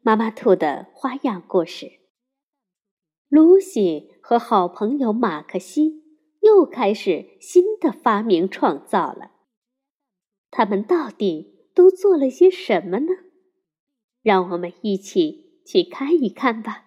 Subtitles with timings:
[0.00, 1.98] 妈妈兔的花样故事。
[3.28, 6.02] 露西和好朋友马克西
[6.40, 9.32] 又开始新的发明创造了。
[10.50, 13.12] 他们到底都做了些什么呢？
[14.22, 16.86] 让我们一起去看一看吧。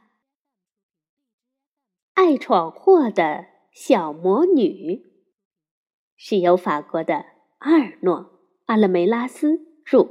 [2.14, 5.05] 爱闯祸的小魔女，
[6.16, 7.26] 是由法国的
[7.60, 8.20] 阿尔诺·
[8.66, 10.10] 阿勒梅拉斯著，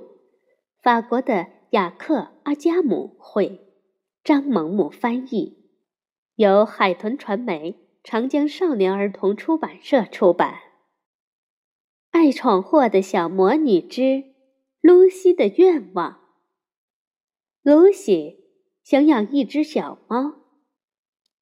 [0.80, 1.59] 法国的。
[1.70, 3.60] 雅克·阿加姆绘，
[4.24, 5.70] 张萌萌翻译，
[6.34, 10.58] 由海豚传媒、长江少年儿童出版社出版。
[12.10, 14.34] 爱闯祸的小魔女之
[14.80, 16.18] 露西的愿望。
[17.62, 18.48] 露西
[18.82, 20.40] 想养一只小猫，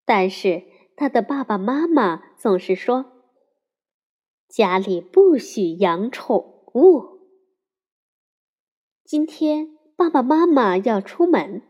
[0.05, 3.13] 但是她的爸爸妈妈总是说，
[4.47, 7.19] 家里不许养宠物。
[9.07, 9.78] 今天。
[9.99, 11.61] 爸爸妈妈要出门，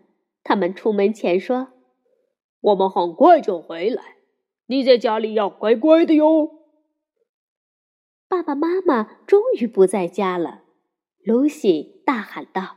[0.45, 1.69] 他们出门前说
[2.61, 4.19] ：“我们很快就回来，
[4.67, 6.51] 你在家里要乖乖的哟。”
[8.29, 10.65] 爸爸妈妈终于不在家了，
[11.25, 12.77] 露西大喊道：“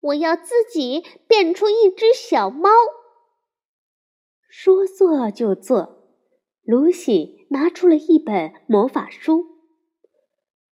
[0.00, 2.70] 我要自己变出一只小猫！”
[4.48, 6.14] 说做就做，
[6.62, 9.44] 露西拿出了一本魔法书，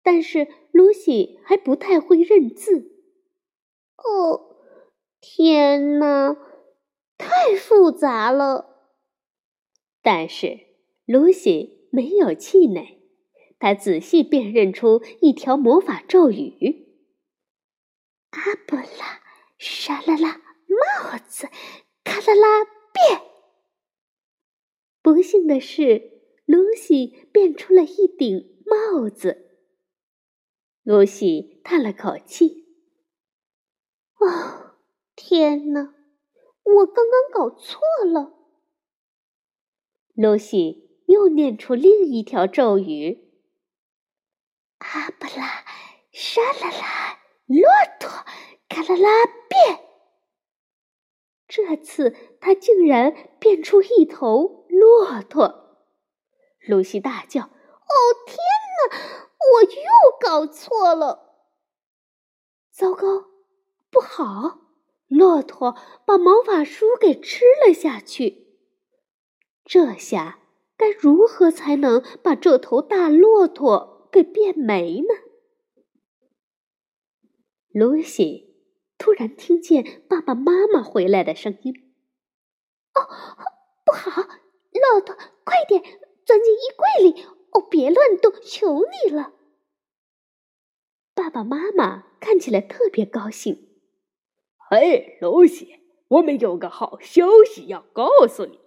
[0.02, 2.88] 但是露西还不太会认字。
[3.96, 4.56] 哦，
[5.20, 6.36] 天哪，
[7.16, 8.68] 太复杂了！
[10.02, 10.58] 但是
[11.04, 12.98] 露西没有气馁，
[13.58, 16.88] 她仔细辨认出一条魔法咒语
[18.30, 19.22] ：“阿布拉，
[19.58, 21.48] 沙啦啦，帽子，
[22.02, 23.22] 卡啦啦，变！”
[25.02, 29.60] 不幸的是，露西变出了一顶帽子。
[30.82, 32.61] 露西叹了口气。
[34.24, 34.76] 哦，
[35.16, 35.94] 天哪！
[36.64, 38.34] 我刚刚搞错了。
[40.14, 43.32] 露西又念出另一条咒语
[44.78, 45.64] ：“阿布拉，
[46.12, 47.66] 沙拉拉，骆
[47.98, 48.10] 驼，
[48.68, 49.80] 卡拉拉，变！”
[51.48, 55.86] 这次他竟然变出一头骆驼。
[56.68, 57.94] 露西大叫：“哦，
[58.24, 58.36] 天
[58.90, 58.96] 哪！
[59.54, 59.80] 我又
[60.20, 61.46] 搞错了！
[62.70, 63.31] 糟糕！”
[63.92, 64.58] 不好，
[65.06, 65.76] 骆驼
[66.06, 68.56] 把魔法书给吃了下去。
[69.66, 70.40] 这下
[70.78, 75.08] 该如何才能把这头大骆驼给变没呢？
[77.68, 78.56] 露西
[78.96, 81.92] 突然听见爸爸妈妈回来的声音。
[82.94, 83.06] “哦，
[83.84, 85.14] 不好，骆驼，
[85.44, 85.82] 快点
[86.24, 87.26] 钻进衣柜里！
[87.52, 89.34] 哦，别乱动，求你了！”
[91.14, 93.68] 爸爸妈妈看起来特别高兴。
[94.72, 98.58] 哎，露西，我们有个好消息要告诉你。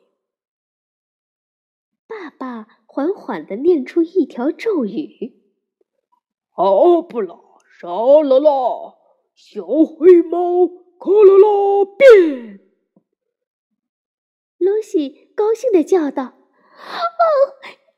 [2.05, 5.41] 爸爸缓缓地念出一条咒语
[6.57, 7.35] ：“阿布拉
[7.79, 7.87] 沙
[8.21, 8.97] 啦啦，
[9.33, 12.59] 小灰猫克啦啦变。”
[14.61, 16.23] 露西高兴地叫道
[16.77, 17.17] ：“哦，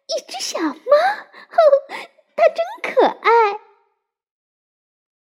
[0.07, 1.59] 一只小猫，哦，
[2.37, 3.59] 它真可爱。”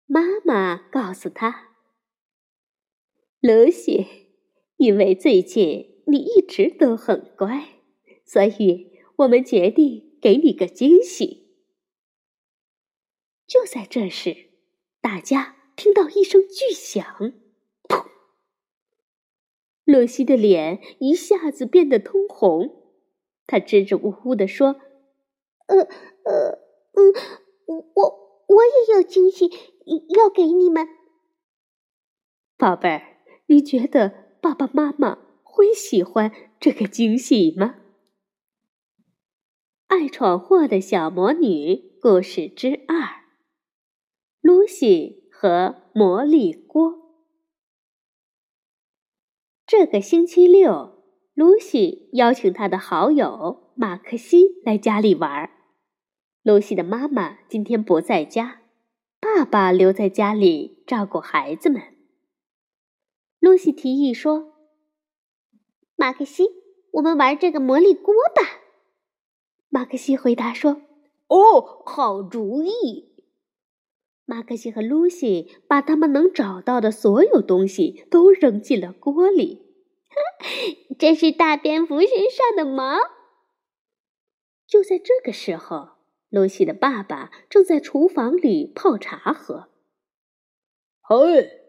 [0.07, 1.70] 妈妈告诉他。
[3.41, 4.07] 露西，
[4.77, 7.81] 因为最近你一直都很乖，
[8.27, 11.49] 所以我们决定给你个惊喜。
[13.47, 14.51] 就在这时，
[15.01, 17.03] 大家听到一声巨响，
[17.89, 18.05] 砰！
[19.85, 22.93] 露西的脸一下子变得通红，
[23.47, 24.77] 她支支吾吾地说
[25.67, 25.79] ：“呃
[26.25, 26.59] 呃
[26.93, 27.15] 嗯，
[27.95, 29.47] 我我也有惊喜
[30.15, 30.87] 要给你们，
[32.59, 33.07] 宝贝儿。”
[33.51, 37.75] 你觉得爸爸妈妈会喜欢这个惊喜吗？
[39.89, 43.25] 爱闯祸的小魔女故事之二：
[44.41, 46.95] 露西和魔力锅。
[49.67, 51.03] 这个星期六，
[51.35, 55.51] 露西邀请她的好友马克西来家里玩。
[56.45, 58.61] 露西的妈妈今天不在家，
[59.19, 61.90] 爸爸留在家里照顾孩子们。
[63.41, 64.53] 露西提议说
[65.97, 66.45] ：“马克西，
[66.93, 68.61] 我们玩这个魔力锅吧。”
[69.71, 70.83] 马克西回答说
[71.29, 73.11] ：“哦，好主意。”
[74.27, 79.67] 马克西和露西把他们能找到的所有东西都扔进了锅里。
[80.99, 82.99] 这是大蝙蝠身上的毛。
[84.67, 85.97] 就在这个时候，
[86.29, 89.69] 露西的爸爸正在厨房里泡茶喝。
[91.01, 91.60] 嘿，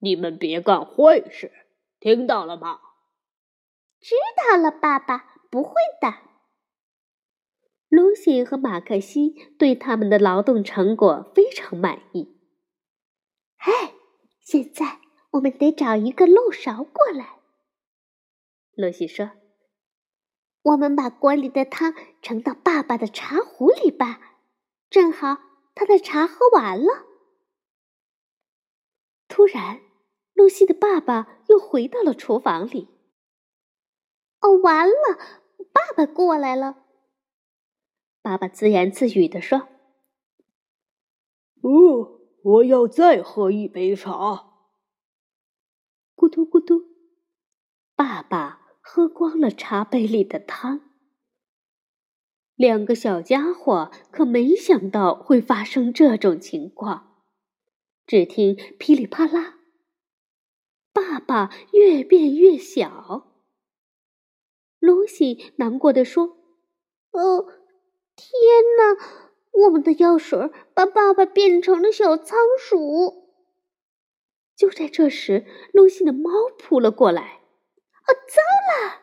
[0.00, 1.52] 你们别干坏事，
[2.00, 2.80] 听到了吗？
[4.00, 6.14] 知道了，爸爸，不会的。
[7.88, 12.38] 露西和马克西对他们的劳动成果非常满意。
[13.56, 13.94] 哎，
[14.40, 15.00] 现在
[15.32, 17.40] 我们得找一个漏勺过来。
[18.74, 19.32] 露西说
[20.62, 21.92] ：“我们把锅里的汤
[22.22, 24.38] 盛到爸爸的茶壶里吧，
[24.88, 25.36] 正好
[25.74, 27.06] 他的茶喝完了。”
[29.28, 29.80] 突然，
[30.40, 32.88] 露西的爸爸又回到了厨房里。
[34.40, 35.18] “哦，完了，
[35.70, 36.84] 爸爸过来了。”
[38.22, 39.68] 爸爸自言自语地说
[41.60, 44.46] ：“哦，我要再喝一杯茶。”
[46.16, 46.86] 咕嘟咕嘟，
[47.94, 48.58] 爸爸。
[48.82, 50.80] 喝光了茶杯里的汤，
[52.56, 57.22] 两个小家伙可没想到会发生这种情况。
[58.04, 59.59] 只听噼里啪啦，
[60.92, 63.28] 爸爸越变越小。
[64.78, 66.38] 露西难过的说
[67.12, 67.46] ：“哦，
[68.16, 68.30] 天
[68.78, 68.96] 哪！
[69.52, 73.30] 我们的药水把爸爸变成了小仓鼠。”
[74.56, 77.22] 就在这时，露西的猫扑了过来。
[77.22, 79.02] 啊糟了！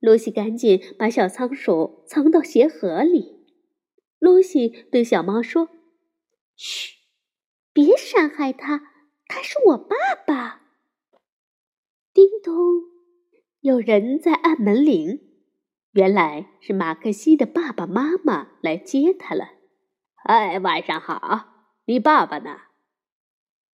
[0.00, 3.46] 露西赶紧把小仓鼠藏到鞋盒里。
[4.18, 5.68] 露西对小猫说
[6.56, 6.96] ：“嘘，
[7.72, 8.92] 别伤害它，
[9.26, 10.62] 它是我爸爸。”
[12.16, 12.54] 叮咚，
[13.60, 15.20] 有人在按门铃。
[15.92, 19.50] 原来是马克西的爸爸妈妈来接他了。
[20.24, 22.56] 哎，晚上好，你爸爸呢？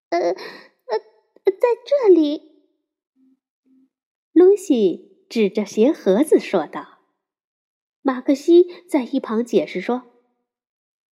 [0.08, 0.34] 呃呃，
[1.44, 2.50] 在这里。
[4.32, 6.98] 露西指着鞋盒子说道
[8.02, 10.02] ：“马克西在一旁解释说：‘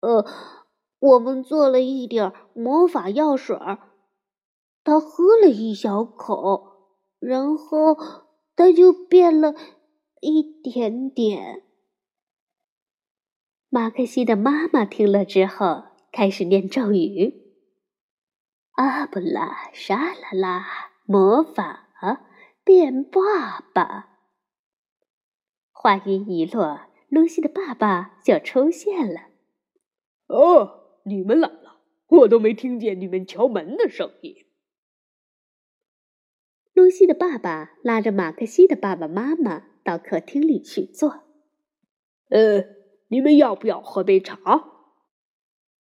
[0.03, 0.27] 呃，
[0.99, 3.93] 我们做了一点魔法药水儿，
[4.83, 6.80] 他喝了一小口，
[7.21, 7.97] 然后
[8.57, 9.55] 他就变了
[10.21, 11.63] 一点点。’”
[13.71, 17.35] 马克西的妈妈听了之后，开始念咒语
[18.75, 20.67] ：“阿布拉沙拉拉，
[21.05, 21.87] 魔法。”
[22.63, 24.21] 变爸爸。
[25.73, 29.29] 话音一落，露西的爸爸就出现了。
[30.27, 31.81] 哦，你们来了！
[32.07, 34.37] 我都没听见你们敲门的声音。
[36.81, 41.25] 露西的爸爸拉着马克西的爸爸妈妈到客厅里去坐。
[42.31, 42.65] 呃，
[43.09, 44.39] 你们要不要喝杯茶？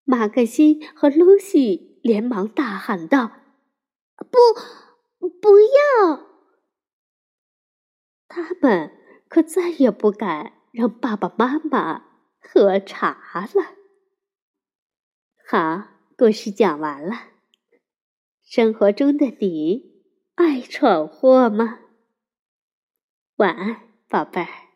[0.04, 3.31] 马克西和露西连忙大喊道
[4.30, 6.28] ：“不，不要！”
[8.28, 8.92] 他们
[9.30, 12.04] 可再也不敢让爸爸妈妈
[12.42, 13.75] 喝茶了。
[15.48, 15.88] 好，
[16.18, 17.15] 故事讲完了。
[18.44, 19.88] 生活中的你
[20.39, 21.79] 爱闯祸吗？
[23.36, 23.75] 晚安，
[24.08, 24.68] 宝贝儿。